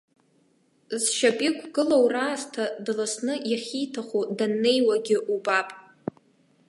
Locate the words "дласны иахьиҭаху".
2.85-4.21